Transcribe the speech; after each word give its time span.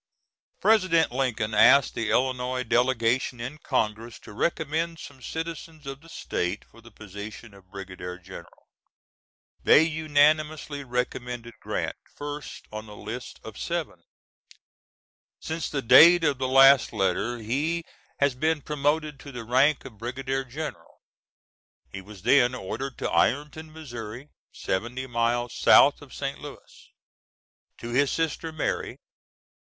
[President 0.61 1.11
Lincoln 1.11 1.53
asked 1.53 1.93
the 1.93 2.09
Illinois 2.09 2.63
delegation 2.63 3.39
in 3.39 3.59
Congress 3.59 4.17
to 4.17 4.33
recommend 4.33 4.97
some 4.97 5.21
citizens 5.21 5.85
of 5.85 6.01
the 6.01 6.09
State 6.09 6.65
for 6.65 6.81
the 6.81 6.89
position 6.89 7.53
of 7.53 7.69
brigadier 7.69 8.17
general. 8.17 8.65
They 9.63 9.83
unanimously 9.83 10.83
recommended 10.83 11.53
Grant 11.59 11.97
first 12.15 12.65
on 12.71 12.89
a 12.89 12.95
list 12.95 13.39
of 13.43 13.59
seven. 13.59 14.01
Since 15.39 15.69
the 15.69 15.83
date 15.83 16.23
of 16.23 16.39
the 16.39 16.47
last 16.47 16.91
letter 16.91 17.37
he 17.37 17.83
has 18.19 18.33
been 18.33 18.63
promoted 18.63 19.19
to 19.19 19.31
the 19.31 19.43
rank 19.43 19.85
of 19.85 19.99
brigadier 19.99 20.43
general. 20.43 20.97
He 21.91 22.01
was 22.01 22.23
then 22.23 22.55
ordered 22.55 22.97
to 22.97 23.11
Ironton, 23.11 23.71
Mo., 23.71 24.25
seventy 24.51 25.05
miles 25.05 25.53
south 25.55 26.01
of 26.01 26.11
St. 26.11 26.39
Louis. 26.39 26.91
To 27.77 27.89
his 27.91 28.11
sister 28.11 28.51
Mary. 28.51 28.97